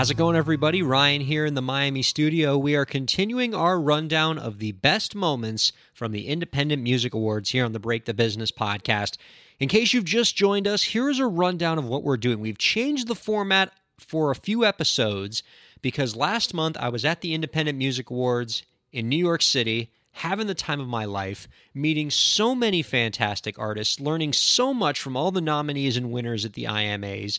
[0.00, 0.80] How's it going, everybody?
[0.80, 2.56] Ryan here in the Miami studio.
[2.56, 7.66] We are continuing our rundown of the best moments from the Independent Music Awards here
[7.66, 9.18] on the Break the Business podcast.
[9.58, 12.40] In case you've just joined us, here is a rundown of what we're doing.
[12.40, 15.42] We've changed the format for a few episodes
[15.82, 20.46] because last month I was at the Independent Music Awards in New York City having
[20.46, 25.30] the time of my life, meeting so many fantastic artists, learning so much from all
[25.30, 27.38] the nominees and winners at the IMAs.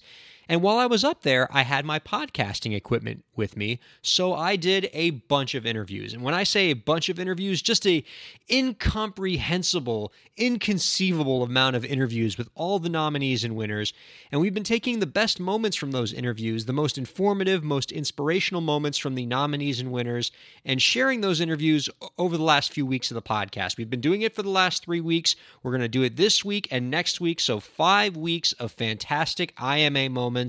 [0.51, 4.57] And while I was up there, I had my podcasting equipment with me, so I
[4.57, 6.13] did a bunch of interviews.
[6.13, 8.03] And when I say a bunch of interviews, just a
[8.51, 13.93] incomprehensible, inconceivable amount of interviews with all the nominees and winners.
[14.29, 18.59] And we've been taking the best moments from those interviews, the most informative, most inspirational
[18.59, 20.33] moments from the nominees and winners,
[20.65, 23.77] and sharing those interviews over the last few weeks of the podcast.
[23.77, 25.38] We've been doing it for the last 3 weeks.
[25.63, 29.53] We're going to do it this week and next week, so 5 weeks of fantastic
[29.58, 30.41] IMA moments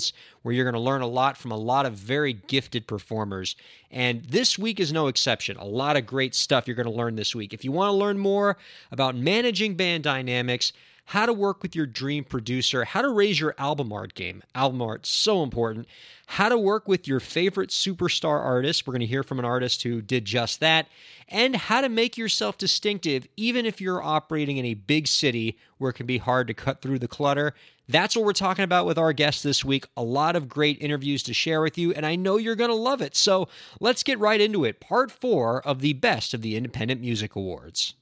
[0.43, 3.57] where you're going to learn a lot from a lot of very gifted performers.
[3.91, 5.57] And this week is no exception.
[5.57, 7.53] A lot of great stuff you're going to learn this week.
[7.53, 8.57] If you want to learn more
[8.91, 10.73] about managing band dynamics,
[11.07, 14.43] how to work with your dream producer, how to raise your album art game.
[14.55, 15.87] Album art so important.
[16.27, 18.87] How to work with your favorite superstar artist.
[18.87, 20.87] We're going to hear from an artist who did just that.
[21.29, 25.91] And how to make yourself distinctive even if you're operating in a big city where
[25.91, 27.55] it can be hard to cut through the clutter.
[27.89, 29.87] That's what we're talking about with our guest this week.
[29.97, 32.77] A lot of great interviews to share with you, and I know you're going to
[32.77, 33.17] love it.
[33.17, 33.49] So
[33.81, 34.81] let's get right into it.
[34.81, 37.95] Part four of the best of the Independent Music Awards.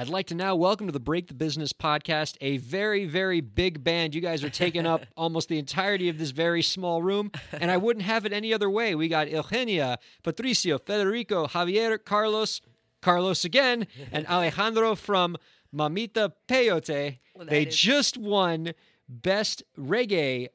[0.00, 3.82] I'd like to now welcome to the Break the Business podcast a very, very big
[3.82, 4.14] band.
[4.14, 7.78] You guys are taking up almost the entirety of this very small room, and I
[7.78, 8.94] wouldn't have it any other way.
[8.94, 12.60] We got Eugenia, Patricio, Federico, Javier, Carlos,
[13.08, 15.38] Carlos again, and Alejandro from
[15.74, 17.18] Mamita Peyote.
[17.46, 18.74] they is- just won
[19.08, 20.48] Best Reggae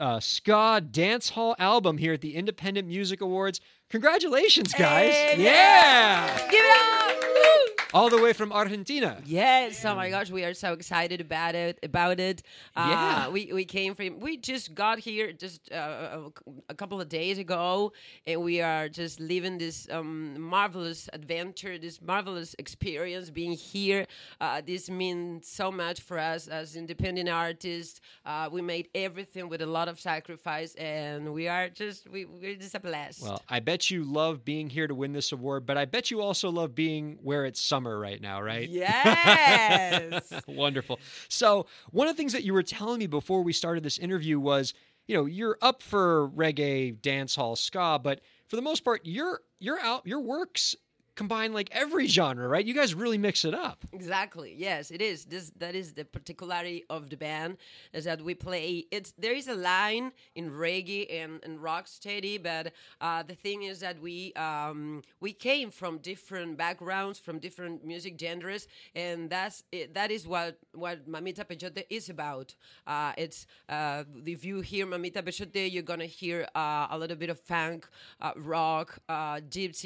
[0.00, 3.60] uh, Ska Dance Hall Album here at the Independent Music Awards.
[3.90, 5.12] Congratulations, guys!
[5.12, 6.38] Hey, yeah!
[6.48, 7.24] Give it up!
[7.24, 7.63] Woo!
[7.94, 9.22] All the way from Argentina.
[9.24, 9.84] Yes.
[9.84, 11.78] Oh my gosh, we are so excited about it.
[11.84, 12.42] About it.
[12.74, 13.28] Uh, Yeah.
[13.28, 14.18] We we came from.
[14.18, 15.76] We just got here just uh,
[16.18, 16.30] a,
[16.70, 17.92] a couple of days ago,
[18.26, 24.06] and we are just living this um, marvelous adventure, this marvelous experience being here.
[24.40, 28.00] Uh, this means so much for us as independent artists.
[28.26, 32.56] Uh, we made everything with a lot of sacrifice, and we are just we we're
[32.56, 33.22] just a blast.
[33.22, 36.20] Well, I bet you love being here to win this award, but I bet you
[36.20, 38.68] also love being where it's summer right now, right?
[38.68, 40.32] Yes.
[40.46, 41.00] Wonderful.
[41.28, 44.38] So, one of the things that you were telling me before we started this interview
[44.38, 44.74] was,
[45.06, 49.40] you know, you're up for reggae, dance hall, ska, but for the most part, your
[49.58, 50.76] your out your works
[51.14, 52.64] combine like every genre, right?
[52.64, 53.84] You guys really mix it up.
[53.92, 54.54] Exactly.
[54.56, 55.24] Yes, it is.
[55.26, 57.56] This that is the particularity of the band
[57.92, 58.86] is that we play.
[58.90, 63.62] It's there is a line in reggae and, and rock steady, but uh, the thing
[63.62, 69.64] is that we um, we came from different backgrounds, from different music genres, and that's
[69.72, 72.54] it, that is what what Mamita Peyote is about.
[72.86, 77.30] Uh, it's uh, if you hear Mamita Peyote, you're gonna hear uh, a little bit
[77.30, 77.88] of funk,
[78.20, 79.84] uh, rock, uh, gypsy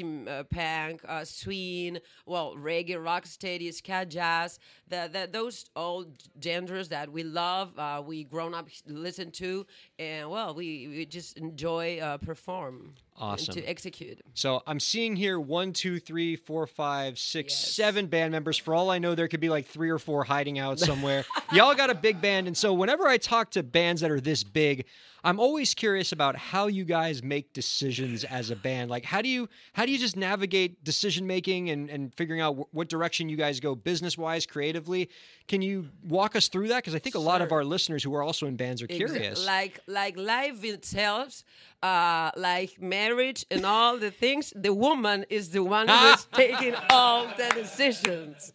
[0.49, 1.01] punk.
[1.19, 4.59] Uh, swing, well, reggae, rock steady, ska, jazz.
[4.87, 6.05] The, the, those all
[6.41, 9.65] genres that we love, uh, we grown up listen to,
[9.97, 12.93] and well, we, we just enjoy uh, perform.
[13.19, 13.53] Awesome.
[13.55, 14.19] To execute.
[14.33, 17.73] So I'm seeing here one, two, three, four, five, six, Yes.
[17.75, 18.57] seven band members.
[18.57, 21.25] For all I know, there could be like three or four hiding out somewhere.
[21.53, 24.43] Y'all got a big band, and so whenever I talk to bands that are this
[24.43, 24.85] big,
[25.21, 28.89] I'm always curious about how you guys make decisions as a band.
[28.89, 32.53] Like, how do you how do you just navigate decision making and and figuring out
[32.55, 35.09] wh- what direction you guys go business wise, creatively?
[35.49, 36.77] Can you walk us through that?
[36.77, 37.57] Because I think a lot of Sure.
[37.57, 39.45] our listeners who are also in bands are Exa- curious.
[39.45, 41.43] Like like life itself,
[41.83, 42.79] uh, like
[43.15, 44.53] marriage and all the things.
[44.55, 48.53] The woman is the one who's taking all the decisions.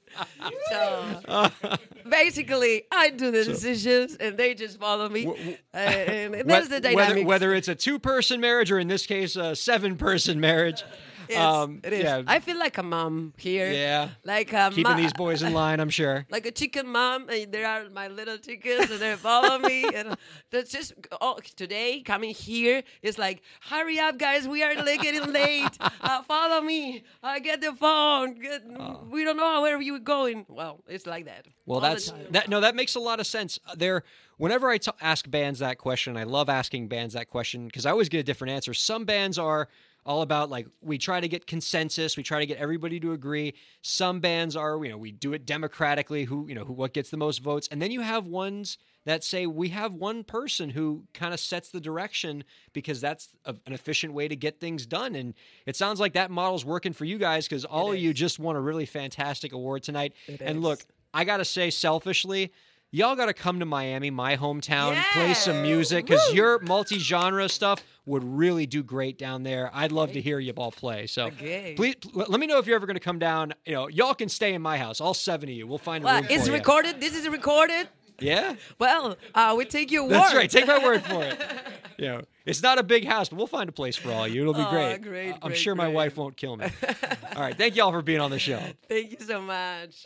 [0.70, 1.50] So
[2.08, 5.58] basically, I do the decisions, and they just follow me.
[5.74, 7.26] Uh, and that's the dynamic.
[7.26, 10.84] Whether, whether it's a two person marriage or in this case a seven person marriage.
[11.36, 12.02] Um, it is.
[12.04, 13.70] Yeah, I feel like a mom here.
[13.72, 14.10] yeah.
[14.24, 16.26] Like a Keeping ma- these boys in line, I'm sure.
[16.30, 19.84] like a chicken mom, and there are my little chickens, and they follow me.
[19.94, 20.16] And
[20.50, 25.32] that's just oh, today coming here is like, hurry up, guys, we are like getting
[25.32, 25.76] late.
[26.00, 27.02] Uh, follow me.
[27.22, 28.34] Uh, get the phone.
[28.34, 28.62] Get,
[29.10, 30.44] We don't know where you're going.
[30.48, 31.46] Well, it's like that.
[31.66, 32.48] Well, that's that.
[32.48, 33.58] No, that makes a lot of sense.
[33.66, 34.02] Uh, There,
[34.36, 37.90] whenever I t- ask bands that question, I love asking bands that question because I
[37.90, 38.74] always get a different answer.
[38.74, 39.68] Some bands are
[40.06, 43.54] all about like we try to get consensus, we try to get everybody to agree.
[43.82, 47.10] Some bands are, you know, we do it democratically, who, you know, who what gets
[47.10, 47.68] the most votes.
[47.70, 51.70] And then you have ones that say we have one person who kind of sets
[51.70, 55.14] the direction because that's a, an efficient way to get things done.
[55.14, 55.34] And
[55.66, 58.56] it sounds like that model's working for you guys because all of you just won
[58.56, 60.14] a really fantastic award tonight.
[60.26, 60.62] It and is.
[60.62, 62.52] look, I got to say selfishly,
[62.94, 67.48] y'all got to come to Miami, my hometown, play some music because your multi genre
[67.48, 69.70] stuff would really do great down there.
[69.74, 71.06] I'd love to hear you all play.
[71.06, 71.74] So Okay.
[71.76, 73.52] please let me know if you're ever going to come down.
[73.66, 75.66] You know, y'all can stay in my house, all seven of you.
[75.66, 76.56] We'll find a Well, room it's for you.
[76.56, 77.00] recorded.
[77.00, 77.88] This is recorded.
[78.20, 78.54] Yeah.
[78.78, 80.12] Well, uh, we take your word.
[80.12, 80.48] That's right.
[80.48, 81.38] Take my word for it.
[81.96, 84.40] You know, it's not a big house, but we'll find a place for all you.
[84.40, 85.02] It'll be Aw, great.
[85.02, 86.64] great, I'm great, sure my wife won't kill me.
[87.36, 87.56] all right.
[87.56, 88.58] Thank y'all for being on the show.
[88.88, 90.04] Thank you so much.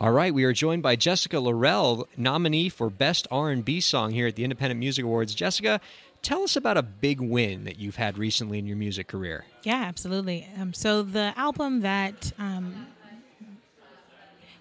[0.00, 4.28] All right, we are joined by Jessica La Rel, nominee for Best R&B Song here
[4.28, 5.34] at the Independent Music Awards.
[5.34, 5.80] Jessica,
[6.22, 9.44] tell us about a big win that you've had recently in your music career.
[9.64, 10.46] Yeah, absolutely.
[10.56, 12.86] Um, so the album that um,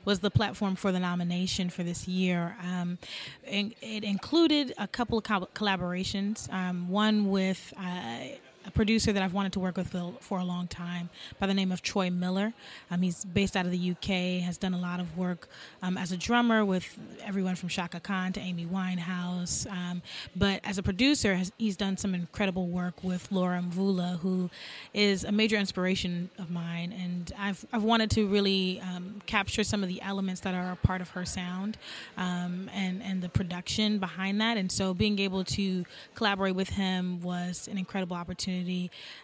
[0.06, 2.98] was the platform for the nomination for this year, um,
[3.46, 6.52] in, it included a couple of co- collaborations.
[6.52, 8.38] Um, one with uh,
[8.68, 11.10] a producer that I've wanted to work with for, a long time
[11.40, 12.54] by the name of Troy Miller.
[12.92, 15.48] Um, he's based out of the UK, has done a lot of work
[15.82, 19.66] um, as a drummer with everyone from Chaka Khan to Amy Winehouse.
[19.72, 20.02] Um,
[20.36, 24.50] but as a producer, has, he's done some incredible work with Laura Mvula, who
[24.94, 26.92] is a major inspiration of mine.
[26.92, 30.76] And I've, I've wanted to really um, capture some of the elements that are a
[30.76, 31.78] part of her sound
[32.18, 34.58] um, and, and the production behind that.
[34.58, 35.86] And so being able to
[36.16, 38.57] collaborate with him was an incredible opportunity.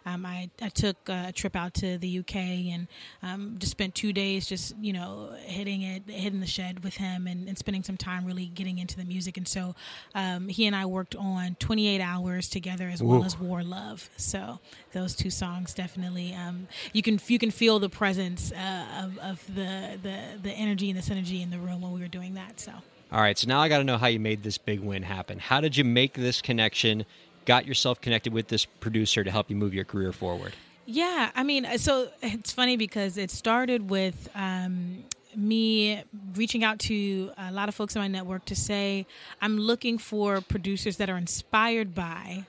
[0.06, 2.88] Um, I, I took a trip out to the UK and
[3.21, 7.27] um, just spent two days just, you know, hitting it, hitting the shed with him
[7.27, 9.38] and, and spending some time really getting into the music.
[9.38, 9.75] And so
[10.15, 14.09] um, he and I worked on 28 hours together as well as War Love.
[14.18, 14.59] So
[14.91, 19.56] those two songs definitely, um, you can you can feel the presence uh, of, of
[19.56, 22.59] the, the, the energy and the synergy in the room when we were doing that.
[22.59, 22.71] So.
[23.12, 25.38] All right, so now I got to know how you made this big win happen.
[25.38, 27.06] How did you make this connection?
[27.45, 30.54] Got yourself connected with this producer to help you move your career forward?
[30.86, 35.04] Yeah, I mean, so it's funny because it started with um,
[35.36, 36.04] me
[36.36, 39.06] reaching out to a lot of folks in my network to say
[39.42, 42.45] I'm looking for producers that are inspired by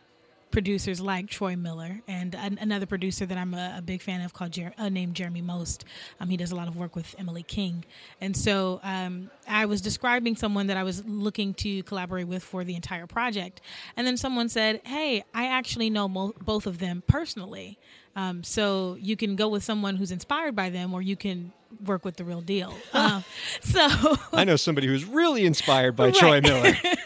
[0.54, 4.32] producers like Troy Miller and an, another producer that I'm a, a big fan of
[4.32, 5.84] called Jer- uh, named Jeremy Most.
[6.20, 7.84] Um, he does a lot of work with Emily King,
[8.20, 12.64] and so um, I was describing someone that I was looking to collaborate with for
[12.64, 13.60] the entire project,
[13.96, 17.76] and then someone said, "Hey, I actually know mo- both of them personally."
[18.16, 21.52] Um, so you can go with someone who's inspired by them, or you can
[21.84, 22.72] work with the real deal.
[22.92, 23.24] um,
[23.60, 26.74] so I know somebody who's really inspired by Troy Miller.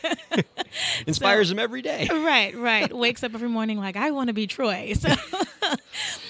[1.07, 2.09] Inspires him every day.
[2.13, 2.93] right, right.
[2.93, 4.95] Wakes up every morning like I want to be Troy.
[5.61, 5.75] So,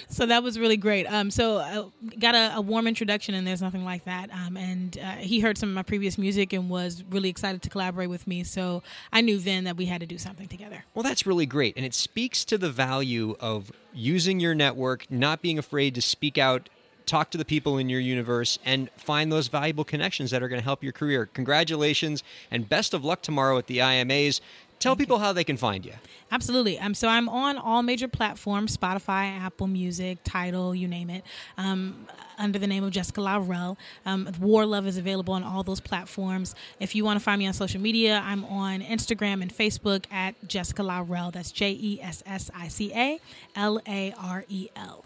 [0.08, 1.06] so that was really great.
[1.06, 1.85] Um, so I
[2.19, 4.31] got a, a warm introduction, and there's nothing like that.
[4.32, 7.70] Um, and uh, he heard some of my previous music and was really excited to
[7.70, 8.43] collaborate with me.
[8.43, 8.82] So
[9.12, 10.84] I knew then that we had to do something together.
[10.94, 11.76] Well, that's really great.
[11.76, 16.37] And it speaks to the value of using your network, not being afraid to speak
[16.38, 16.69] out,
[17.08, 20.60] talk to the people in your universe, and find those valuable connections that are going
[20.60, 21.26] to help your career.
[21.32, 24.40] Congratulations and best of luck tomorrow at the IMAs.
[24.78, 25.94] Tell people how they can find you.
[26.31, 26.78] Absolutely.
[26.78, 31.24] Um, so I'm on all major platforms: Spotify, Apple Music, Tidal, you name it.
[31.56, 32.06] Um,
[32.38, 33.77] under the name of Jessica La Rel.
[34.06, 36.55] Um, War Love is available on all those platforms.
[36.79, 40.36] If you want to find me on social media, I'm on Instagram and Facebook at
[40.46, 41.32] Jessica La Rel.
[41.32, 43.19] That's J E S S I C A
[43.56, 45.05] L A R E L.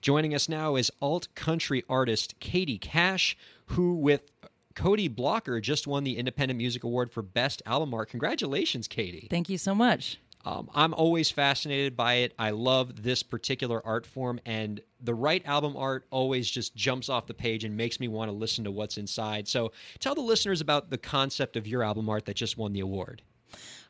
[0.00, 4.22] Joining us now is alt country artist Katie Cash, who with
[4.74, 8.08] Cody Blocker just won the Independent Music Award for Best Album Art.
[8.08, 9.26] Congratulations, Katie.
[9.28, 10.18] Thank you so much.
[10.46, 12.32] Um, I'm always fascinated by it.
[12.38, 17.26] I love this particular art form, and the right album art always just jumps off
[17.26, 19.48] the page and makes me want to listen to what's inside.
[19.48, 22.80] So, tell the listeners about the concept of your album art that just won the
[22.80, 23.20] award.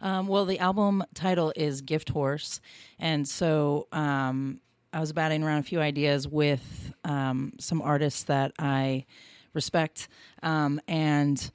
[0.01, 2.61] Um, well, the album title is Gift Horse.
[2.99, 4.61] And so um,
[4.93, 9.07] I was batting around a few ideas with um, some artists that I
[9.55, 10.09] respect
[10.43, 11.51] um, and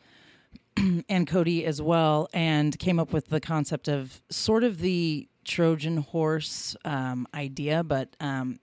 [1.09, 5.97] and Cody as well, and came up with the concept of sort of the Trojan
[5.97, 8.59] horse um, idea, but um,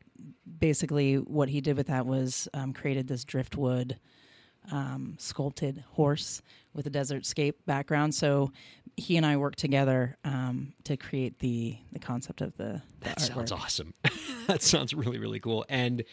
[0.59, 3.99] basically what he did with that was um, created this driftwood
[4.71, 6.43] um, sculpted horse
[6.75, 8.15] with a desert scape background.
[8.15, 8.53] So
[8.97, 13.19] he and I worked together um, to create the the concept of the, the That
[13.19, 13.35] artwork.
[13.35, 13.95] sounds awesome.
[14.47, 15.65] that sounds really, really cool.
[15.69, 16.05] And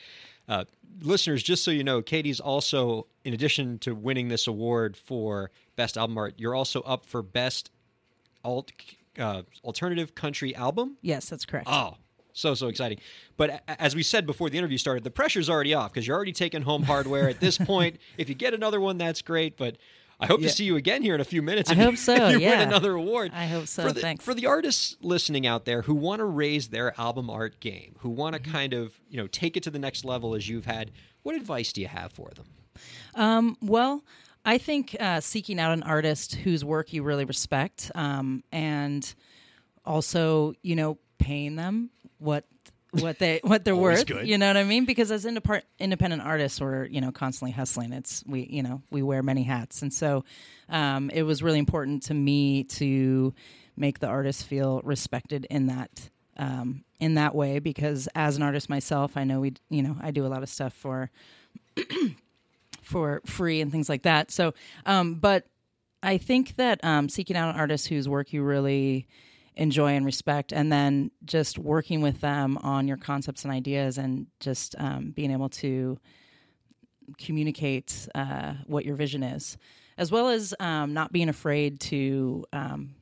[0.47, 0.65] uh,
[1.01, 5.97] listeners, just so you know, Katie's also, in addition to winning this award for Best
[5.97, 7.69] Album Art, you're also up for Best
[8.43, 8.71] Alt
[9.17, 10.97] uh, alternative country album.
[11.01, 11.67] Yes, that's correct.
[11.69, 11.97] Oh,
[12.31, 12.99] so so exciting!
[13.35, 16.31] But as we said before the interview started, the pressure's already off because you're already
[16.31, 17.97] taking home hardware at this point.
[18.17, 19.57] If you get another one, that's great.
[19.57, 19.75] But
[20.19, 20.47] I hope Yeah.
[20.49, 21.69] to see you again here in a few minutes.
[21.71, 22.49] I hope so, you yeah.
[22.59, 23.31] win another award.
[23.33, 24.23] I hope so, For the, thanks.
[24.25, 28.09] For the artists listening out there who want to raise their album art game, who
[28.09, 28.51] want to Mm-hmm.
[28.51, 30.91] kind of you know take it to the next level as you've had,
[31.23, 32.45] what advice do you have for them?
[33.15, 34.03] Um, well,
[34.45, 39.13] I think uh, seeking out an artist whose work you really respect, um, and
[39.85, 42.45] also, you know, paying them what
[42.91, 44.05] what they what they're worth.
[44.05, 44.27] good.
[44.27, 44.85] You know what I mean?
[44.85, 47.93] Because as indepart- independent artists, we're you know constantly hustling.
[47.93, 50.23] It's we you know we wear many hats, and so
[50.69, 53.33] um, it was really important to me to
[53.77, 57.59] make the artist feel respected in that um, in that way.
[57.59, 60.49] Because as an artist myself, I know we you know I do a lot of
[60.49, 61.11] stuff for
[62.81, 64.31] for free and things like that.
[64.31, 64.53] So,
[64.85, 65.45] um, but
[66.01, 69.07] I think that um, seeking out an artist whose work you really
[69.55, 74.27] enjoy and respect, and then just working with them on your concepts and ideas, and
[74.39, 75.97] just um, being able to
[77.17, 79.57] communicate uh, what your vision is,
[79.97, 82.95] as well as um, not being afraid to um,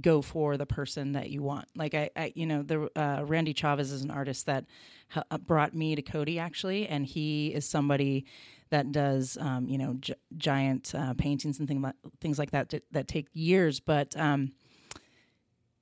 [0.00, 1.66] go for the person that you want.
[1.76, 4.64] Like I, I you know, the uh, Randy Chavez is an artist that
[5.08, 8.24] ha- uh, brought me to Cody actually, and he is somebody
[8.70, 12.68] that does um, you know gi- giant uh, paintings and things like things like that
[12.70, 14.16] that, that take years, but.
[14.16, 14.52] Um,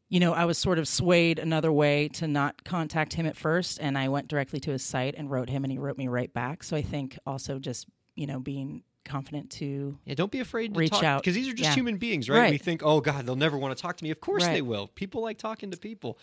[0.08, 3.78] you know, I was sort of swayed another way to not contact him at first,
[3.80, 6.32] and I went directly to his site and wrote him, and he wrote me right
[6.32, 6.62] back.
[6.62, 10.80] So I think also just you know being confident to Yeah, don't be afraid to
[10.80, 11.22] Reach talk out.
[11.22, 11.74] because these are just Yeah.
[11.74, 12.38] human beings, right?
[12.40, 12.50] Right.
[12.50, 14.10] We think, oh God, they'll never want to talk to me.
[14.10, 14.54] Of course Right.
[14.54, 14.88] they will.
[14.88, 16.18] People like talking to people.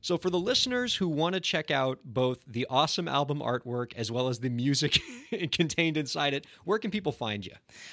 [0.00, 4.10] So for the listeners who want to check out both the awesome album artwork as
[4.10, 5.00] well as the music
[5.52, 7.52] contained inside it, where can people find you?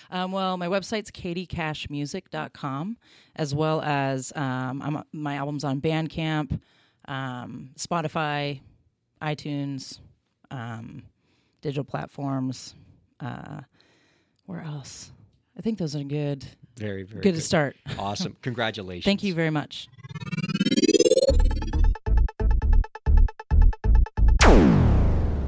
[0.10, 2.98] Um, well, my website's katiecashmusic.com,
[3.36, 6.60] as well as um, I'm, my album's on Bandcamp,
[7.08, 8.62] um, Spotify,
[9.22, 10.00] iTunes,
[10.52, 11.04] um,
[11.62, 12.76] digital platforms.
[13.20, 13.62] Uh,
[14.46, 15.12] where else?
[15.58, 16.46] I think those are good.
[16.78, 17.76] Very, very Good to start.
[17.98, 18.38] Awesome.
[18.44, 19.06] Congratulations.
[19.06, 19.88] Thank you very much.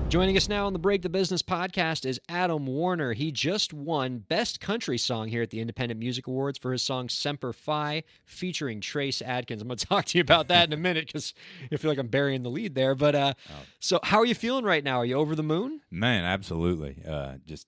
[0.09, 3.13] Joining us now on the Break the Business podcast is Adam Warner.
[3.13, 7.09] He just won Best Country Song here at the Independent Music Awards for his song
[7.09, 9.61] Semper Fi, featuring Trace Adkins.
[9.61, 11.35] I'm going to talk to you about that in a minute because
[11.71, 12.95] I feel like I'm burying the lead there.
[12.95, 13.33] But uh,
[13.79, 14.97] so, how are you feeling right now?
[14.97, 15.81] Are you over the moon?
[15.91, 17.03] Man, absolutely.
[17.07, 17.67] Uh, just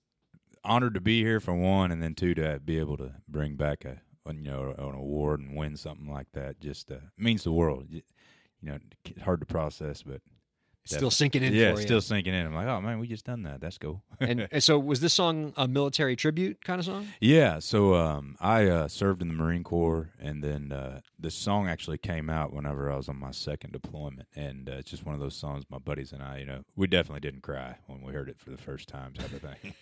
[0.64, 3.84] honored to be here for one, and then two to be able to bring back
[3.84, 6.58] a you know an award and win something like that.
[6.58, 7.86] Just uh, means the world.
[7.88, 8.02] You,
[8.60, 8.78] you know,
[9.22, 10.22] hard to process, but
[10.84, 11.86] Still sinking in yeah, for you.
[11.86, 12.46] still sinking in.
[12.46, 13.60] I'm like, oh man, we just done that.
[13.60, 14.02] That's cool.
[14.18, 17.08] and, and so, was this song a military tribute kind of song?
[17.20, 21.68] Yeah, so um, I uh, served in the Marine Corps, and then uh, this song
[21.68, 25.14] actually came out whenever I was on my second deployment, and uh, it's just one
[25.14, 25.64] of those songs.
[25.70, 28.50] My buddies and I, you know, we definitely didn't cry when we heard it for
[28.50, 29.74] the first time, type of thing.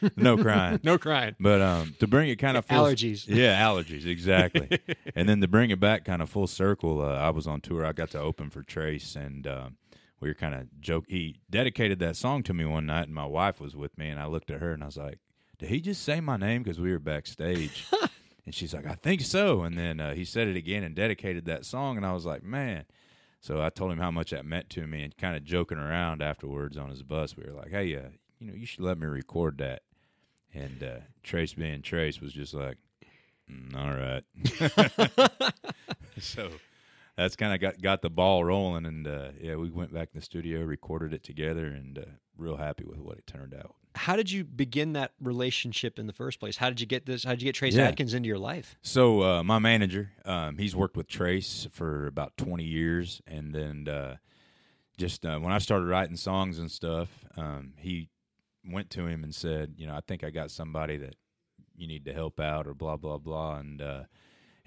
[0.16, 0.80] no crying.
[0.82, 1.36] No crying.
[1.38, 3.26] But um, to bring it kind of full, Allergies.
[3.28, 4.80] yeah, allergies, exactly.
[5.14, 7.84] and then to bring it back kind of full circle, uh, I was on tour.
[7.84, 9.76] I got to open for Trace, and um,
[10.20, 11.04] we were kind of joke.
[11.08, 14.20] He dedicated that song to me one night, and my wife was with me, and
[14.20, 15.18] I looked at her and I was like,
[15.58, 17.86] "Did he just say my name?" Because we were backstage.
[18.44, 21.44] and she's like, "I think so." And then uh, he said it again and dedicated
[21.46, 22.84] that song, and I was like, "Man."
[23.40, 26.22] So I told him how much that meant to me, and kind of joking around
[26.22, 28.08] afterwards on his bus, we were like, "Hey, uh,
[28.40, 29.82] you know, you should let me record that."
[30.52, 32.78] And uh, Trace being Trace was just like,
[33.48, 35.52] "Mm, all right.
[36.18, 36.50] so
[37.18, 40.20] that's kind of got got the ball rolling, and uh, yeah, we went back in
[40.20, 42.02] the studio, recorded it together, and uh,
[42.36, 43.74] real happy with what it turned out.
[43.96, 46.56] How did you begin that relationship in the first place?
[46.56, 47.24] How did you get this?
[47.24, 47.88] How did you get Trace Yeah.
[47.88, 48.76] Adkins into your life?
[48.82, 53.88] So uh, my manager, um, he's worked with Trace for about twenty years, and then
[53.88, 54.16] uh,
[54.96, 58.08] just uh, when I started writing songs and stuff, um, he
[58.64, 61.16] went to him and said, you know, I think I got somebody that
[61.74, 64.02] you need to help out, or blah blah blah, and uh,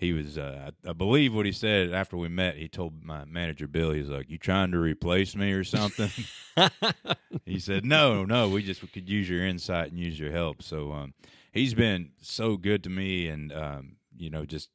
[0.01, 2.57] he was, uh, I, I believe what he said after we met.
[2.57, 6.09] He told my manager Bill, he's like, "You trying to replace me or something?"
[7.45, 10.91] he said, "No, no, we just could use your insight and use your help." So
[10.91, 11.13] um,
[11.51, 14.69] he's been so good to me, and um, you know, just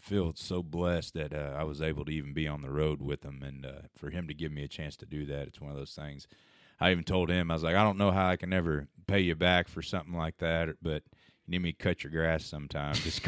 [0.00, 3.24] feel so blessed that uh, I was able to even be on the road with
[3.24, 5.72] him, and uh, for him to give me a chance to do that, it's one
[5.72, 6.28] of those things.
[6.80, 9.18] I even told him I was like, I don't know how I can ever pay
[9.18, 11.02] you back for something like that, but
[11.48, 12.94] need me to cut your grass sometime.
[12.96, 13.22] Just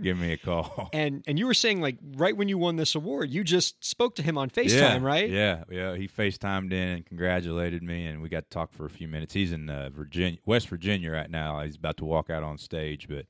[0.00, 0.88] give me a call.
[0.92, 4.14] And and you were saying like right when you won this award, you just spoke
[4.16, 5.28] to him on FaceTime, yeah, right?
[5.30, 5.96] Yeah, yeah.
[5.96, 9.34] He FaceTimed in and congratulated me, and we got to talk for a few minutes.
[9.34, 11.60] He's in uh, Virginia, West Virginia right now.
[11.62, 13.26] He's about to walk out on stage, but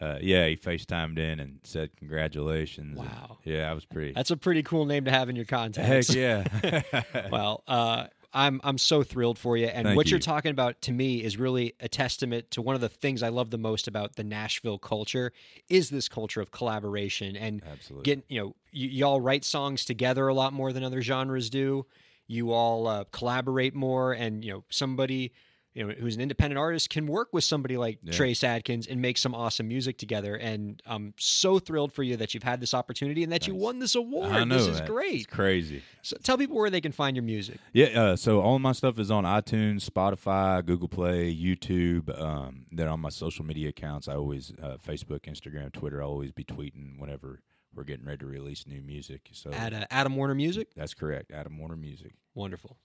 [0.00, 2.98] uh, yeah, he FaceTimed in and said congratulations.
[2.98, 3.38] and- Wow.
[3.44, 4.12] yeah, I was pretty.
[4.12, 6.08] That's a pretty cool name to have in your contacts.
[6.08, 6.82] Heck yeah.
[7.30, 10.92] well, uh, I'm I'm so thrilled for you, and Thank what you're talking about to
[10.92, 14.16] me is really a testament to one of the things I love the most about
[14.16, 15.32] the Nashville culture
[15.68, 18.04] is this culture of collaboration and Absolutely.
[18.04, 21.86] get you know y- y'all write songs together a lot more than other genres do.
[22.28, 25.32] You all uh, collaborate more, and you know somebody
[25.74, 28.12] you know who's an independent artist can work with somebody like Yeah.
[28.12, 30.34] Trace Adkins and make some awesome music together.
[30.34, 33.78] And I'm so thrilled for you that you've had this opportunity and that you won
[33.78, 34.32] this award.
[34.32, 34.88] I know this is that.
[34.88, 35.14] great.
[35.14, 35.82] It's crazy.
[36.02, 37.58] So tell people where they can find your music.
[37.72, 42.18] Yeah, uh, so all my stuff is on iTunes, Spotify, Google Play, YouTube.
[42.20, 46.02] Um, then on my social media accounts, I always uh, Facebook, Instagram, Twitter.
[46.02, 47.40] I'll always be tweeting whenever
[47.74, 49.28] we're getting ready to release new music.
[49.32, 50.68] So At uh, Adam Warner Music.
[50.74, 52.12] that's correct, Adam Warner Music.
[52.34, 52.76] Wonderful.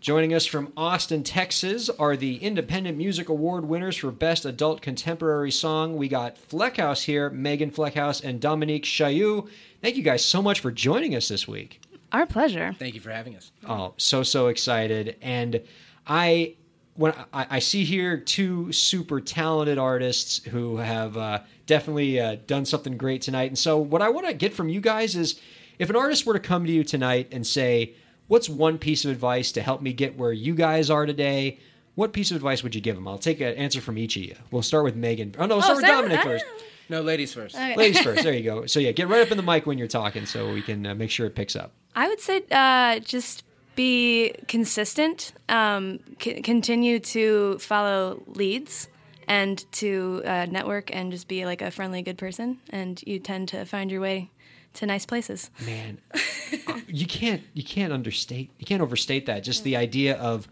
[0.00, 5.50] Joining us from Austin, Texas, are the Independent Music Award winners for Best Adult Contemporary
[5.50, 5.94] Song.
[5.94, 9.46] We got Flechaus here, Megan Flechaus and Dominique Chailloux.
[9.82, 11.82] Thank you guys so much for joining us this week.
[12.12, 12.74] Our pleasure.
[12.78, 13.52] Thank you for having us.
[13.68, 15.16] Oh, so so excited!
[15.20, 15.60] And
[16.06, 16.54] I,
[16.94, 22.64] when I, I see here two super talented artists who have uh, definitely uh, done
[22.64, 23.50] something great tonight.
[23.50, 25.38] And so, what I want to get from you guys is,
[25.78, 27.96] if an artist were to come to you tonight and say,
[28.30, 31.58] "What's one piece of advice to help me get where you guys are today?"
[31.96, 33.06] What piece of advice would you give them?
[33.08, 34.36] I'll take an answer from each of you.
[34.52, 35.34] We'll start with Megan.
[35.38, 36.02] Oh no, we'll start with sorry.
[36.08, 36.44] Dominic first.
[36.88, 37.54] No, ladies first.
[37.56, 37.76] Okay.
[37.76, 38.22] Ladies first.
[38.24, 38.66] There you go.
[38.66, 40.94] So yeah, get right up in the mic when you're talking, so we can uh,
[40.94, 41.72] make sure it picks up.
[41.96, 43.44] I would say uh, just
[43.74, 45.32] be consistent.
[45.48, 48.88] Um, c- continue to follow leads
[49.26, 52.58] and to uh, network and just be like a friendly, good person.
[52.70, 54.30] And you tend to find your way
[54.74, 55.50] to nice places.
[55.66, 55.98] man
[56.88, 60.48] you can't you can't understate you can't overstate that just the idea of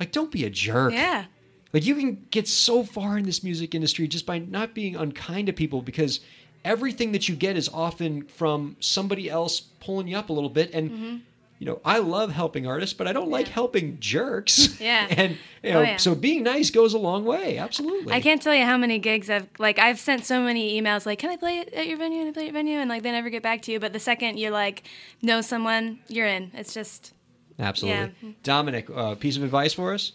[0.00, 1.24] like don't be a jerk Yeah.
[1.72, 5.46] like you can get so far in this music industry just by not being unkind
[5.48, 6.20] to people because
[6.64, 10.72] everything that you get is often from somebody else pulling you up a little bit
[10.72, 11.16] and Mm-hmm.
[11.58, 14.78] You know i love helping artists but i don't like helping jerks.
[14.80, 15.06] Yeah.
[15.10, 15.96] and you know Oh, yeah.
[15.96, 18.12] so being nice goes a long way absolutely.
[18.14, 21.18] I can't tell you how many gigs I've like I've sent so many emails like
[21.18, 22.20] can I play at your venue?
[22.20, 22.78] Can I play at your venue?
[22.78, 24.84] And like they never get back to you but the second you're like
[25.20, 26.52] know someone you're in.
[26.54, 27.12] It's just
[27.58, 28.12] absolutely.
[28.22, 28.30] Yeah.
[28.44, 30.12] dominic uh, piece of advice for us?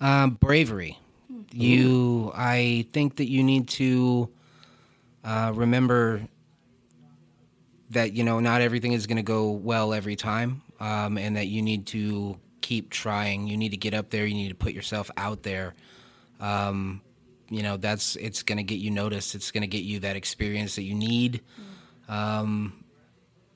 [0.00, 0.98] Um, bravery.
[1.52, 4.28] You, I think that you need to
[5.24, 6.22] uh, remember
[7.92, 11.46] that you know not everything is going to go well every time, um, and that
[11.46, 13.46] you need to keep trying.
[13.46, 14.26] You need to get up there.
[14.26, 15.74] You need to put yourself out there.
[16.40, 17.00] Um,
[17.48, 19.34] you know that's it's going to get you noticed.
[19.34, 21.42] It's going to get you that experience that you need.
[22.08, 22.84] Um,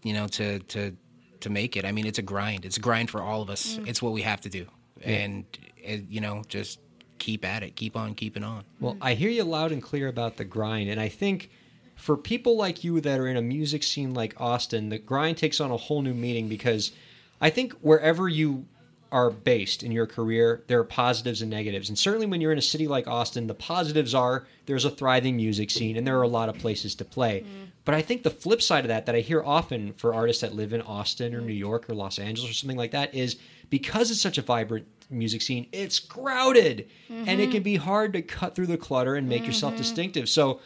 [0.03, 0.97] you know to to
[1.41, 1.85] to make it.
[1.85, 2.65] I mean, it's a grind.
[2.65, 3.79] It's a grind for all of us.
[3.87, 4.67] It's what we have to do,
[5.03, 5.45] and
[5.89, 6.79] uh, you know just
[7.19, 7.75] keep at it.
[7.77, 8.65] Keep on keeping on.
[8.81, 11.51] Well, I hear you loud and clear about the grind, and I think
[11.97, 15.61] for people like you that are in a music scene like Austin, the grind takes
[15.61, 16.93] on a whole new meaning because
[17.41, 18.67] I think wherever you
[19.11, 21.89] are based in your career, there are positives and negatives.
[21.89, 25.37] And certainly when you're in a city like Austin, the positives are there's a thriving
[25.37, 27.41] music scene and there are a lot of places to play.
[27.41, 27.65] Mm-hmm.
[27.85, 30.55] But I think the flip side of that, that I hear often for artists that
[30.55, 31.59] live in Austin or New mm-hmm.
[31.59, 33.37] York or Los Angeles or something like that, is
[33.71, 37.53] because it's such a vibrant music scene, it's crowded and it mm-hmm.
[37.53, 40.29] can be hard to cut through the clutter and make yourself distinctive.
[40.29, 40.61] So,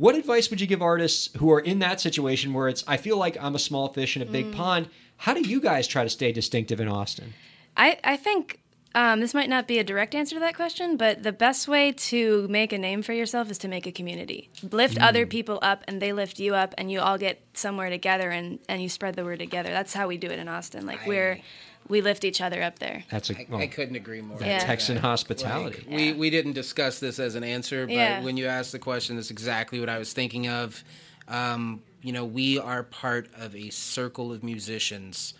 [0.00, 3.18] what advice would you give artists who are in that situation where it's, I feel
[3.18, 4.88] like I'm a small fish in a big pond?
[5.18, 7.34] How do you guys try to stay distinctive in Austin?
[7.76, 8.60] I, I think
[8.94, 11.92] um, this might not be a direct answer to that question, but the best way
[11.92, 14.48] to make a name for yourself is to make a community.
[14.72, 18.30] Lift other people up, and they lift you up, and you all get somewhere together,
[18.30, 19.68] and, and you spread the word together.
[19.68, 20.86] That's how we do it in Austin.
[20.86, 21.40] Like we're
[21.90, 23.04] we lift each other up there.
[23.10, 24.38] That's a I, well, I couldn't agree more.
[24.40, 24.58] Yeah.
[24.60, 25.00] Texan that.
[25.02, 25.84] hospitality.
[25.86, 28.22] Like, we we didn't discuss this as an answer, but Yeah.
[28.22, 30.82] when you asked the question, that's exactly what I was thinking of.
[31.28, 35.34] Um, you know, we are part of a circle of musicians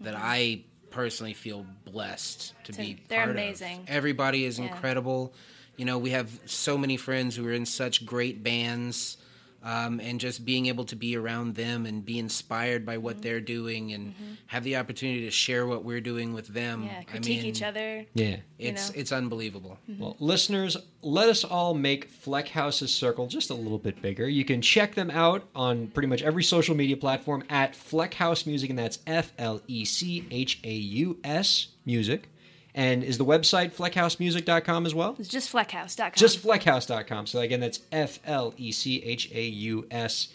[0.00, 3.80] that I personally feel blessed to To- be they're part amazing.
[3.82, 3.88] of.
[3.90, 4.66] Everybody is Yeah.
[4.66, 5.32] incredible.
[5.76, 9.16] You know, we have so many friends who are in such great bands.
[9.62, 13.04] Um, and just being able to be around them and be inspired by Mm-hmm.
[13.04, 14.14] what they're doing and
[14.46, 16.84] have the opportunity to share what we're doing with them.
[16.84, 18.06] Yeah, I critique mean, each other.
[18.14, 18.36] yeah.
[18.58, 19.00] It's know?
[19.00, 19.78] it's unbelievable.
[19.98, 24.26] Well, listeners, let us all make Flechaus's circle just a little bit bigger.
[24.28, 28.70] You can check them out on pretty much every social media platform at Flechaus Music,
[28.70, 32.28] and that's F L E C H A U S Music.
[32.74, 35.16] And is the website flechausmusic.com as well?
[35.18, 36.12] It's just flechaus.com.
[36.14, 37.26] Just flechaus.com.
[37.26, 40.28] So again, that's F L E C H A U S.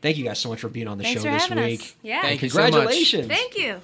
[0.00, 1.80] Thank you guys so much for being on the Thanks show for this having week.
[1.80, 1.96] us.
[2.02, 2.18] Yeah.
[2.18, 3.26] And Thank you so congratulations.
[3.26, 3.80] Thank you.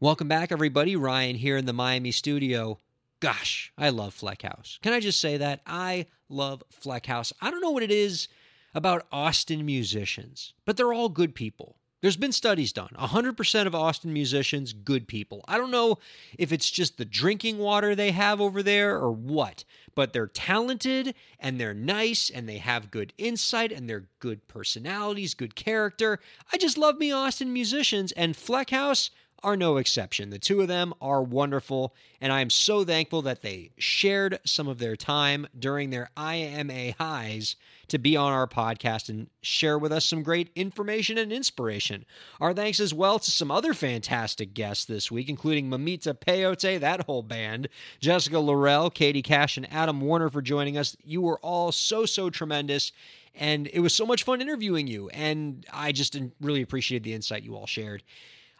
[0.00, 0.96] Welcome back, everybody.
[0.96, 2.78] Ryan here in the Miami studio.
[3.20, 4.78] Gosh, I love Flechaus.
[4.82, 5.62] Can I just say that?
[5.66, 7.32] I love Flechaus.
[7.40, 8.28] I don't know what it is
[8.74, 11.76] about Austin musicians, but they're all good people.
[12.04, 12.90] There's been studies done.
[12.98, 15.42] 100% of Austin musicians, good people.
[15.48, 15.96] I don't know
[16.36, 19.64] if it's just the drinking water they have over there or what,
[19.94, 25.32] but they're talented and they're nice and they have good insight and they're good personalities,
[25.32, 26.20] good character.
[26.52, 29.08] I just love me Austin musicians and Flechaus
[29.44, 30.30] are no exception.
[30.30, 34.66] The two of them are wonderful, and I am so thankful that they shared some
[34.66, 37.56] of their time during their IMA highs
[37.88, 42.06] to be on our podcast and share with us some great information and inspiration.
[42.40, 47.04] Our thanks as well to some other fantastic guests this week, including Mamita Peyote, that
[47.04, 47.68] whole band,
[48.00, 50.96] Jessica La Rel, Katie Cash, and Adam Warner for joining us.
[51.04, 52.92] You were all so, so tremendous.
[53.34, 55.08] And it was so much fun interviewing you.
[55.10, 58.02] And I just really appreciated the insight you all shared.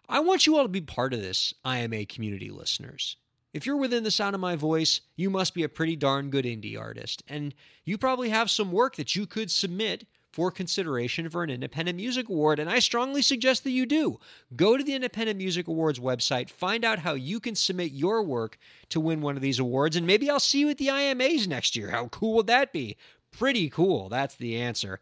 [0.09, 3.17] I want you all to be part of this, IMA community listeners.
[3.55, 6.45] If you're within the sound of my voice, you must be a pretty darn good
[6.45, 11.45] indie artist, and you probably have some work that you could submit for consideration for
[11.45, 14.19] an Independent Music Award, and I strongly suggest that you do.
[14.57, 18.59] Go to the Independent Music Awards website, find out how you can submit your work
[18.89, 21.77] to win one of these awards, and maybe I'll see you at the IMAs next
[21.77, 21.91] year.
[21.91, 22.97] How cool would that be?
[23.31, 24.09] Pretty cool.
[24.09, 25.01] That's the answer.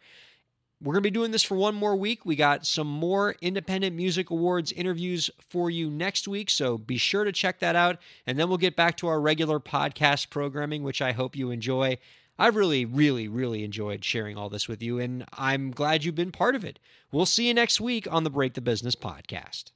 [0.82, 2.26] We're going to be doing this for one more week.
[2.26, 7.22] We got some more Independent Music Awards interviews for you next week, so be sure
[7.22, 7.98] to check that out.
[8.26, 11.98] And then we'll get back to our regular podcast programming, which I hope you enjoy.
[12.36, 16.32] I've really, really, really enjoyed sharing all this with you, and I'm glad you've been
[16.32, 16.80] part of it.
[17.12, 19.70] We'll see you next week on the Break the Business podcast.